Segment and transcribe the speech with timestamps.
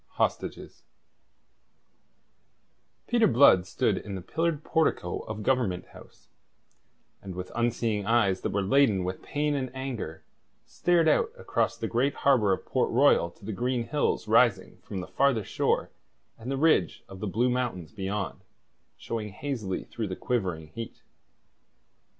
[0.13, 0.81] HOSTAGES
[3.05, 6.27] Peter Blood stood in the pillared portico of Government House,
[7.21, 10.23] and with unseeing eyes that were laden with pain and anger,
[10.65, 15.01] stared out across the great harbour of Port Royal to the green hills rising from
[15.01, 15.91] the farther shore
[16.35, 18.41] and the ridge of the Blue Mountains beyond,
[18.97, 21.03] showing hazily through the quivering heat.